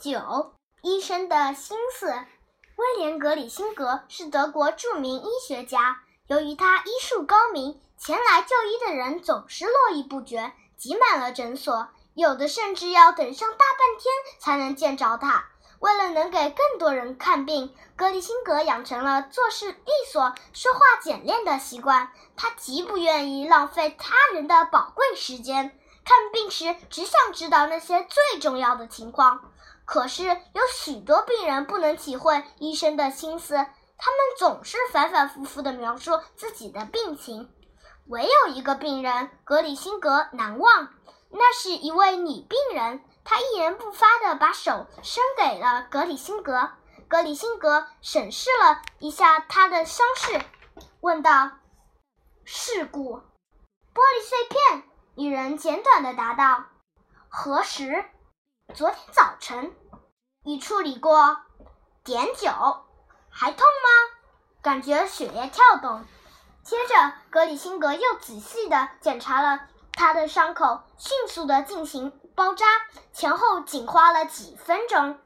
[0.00, 2.06] 九，医生的心思。
[2.06, 5.98] 威廉·格里辛格是德国著名医学家。
[6.26, 15.44] 由于他医术高明，前来就医的人总是络绎不绝，挤满了诊所，有的甚至要等上大半天才能见着他。
[15.80, 22.10] 为了能给更多人看病，格里辛格养成了做事利索、说话简练的习惯。
[22.36, 25.78] 他极不愿意浪费他人的宝贵时间。
[26.10, 29.52] 看病时只想知道那些最重要的情况，
[29.84, 37.48] 可是有许多病人不能体会医生的心思，他们总是反反复复地描述自己的病情。
[38.08, 40.92] 唯有一个病人格里辛格难忘，
[41.30, 46.72] 那是一位女病人，她一言不发地把手伸给了格里辛格。
[47.06, 50.40] 格里辛格审视了一下她的伤势，
[51.02, 51.52] 问道
[52.42, 53.18] ：“事故，
[53.94, 54.82] 玻璃碎片。”
[55.16, 56.64] 女人简短的答道
[57.28, 58.04] ：“何时？
[58.74, 59.74] 昨天早晨。
[60.44, 61.36] 已处理过。
[62.04, 62.50] 碘酒。
[63.28, 64.16] 还痛吗？
[64.62, 66.04] 感觉血液跳动。”
[66.62, 72.64] 接着，格里辛格又仔细的检查了他的伤口，迅速的进行包扎，
[73.12, 75.18] 前后仅花了几分钟。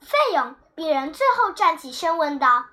[0.00, 0.54] 费用？
[0.74, 2.66] 病人最后站起身问道：“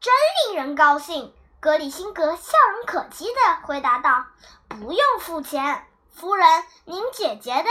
[0.00, 0.12] 真
[0.46, 4.26] 令人高兴。”格里辛格笑容可掬的回答道
[4.68, 5.86] ：“不用付钱。”
[6.20, 6.46] 夫人，
[6.84, 7.68] 您姐姐的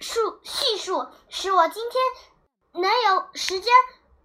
[0.00, 3.72] 述叙述使我今天能有时间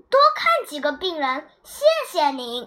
[0.10, 2.64] 多看几个病人，谢谢您。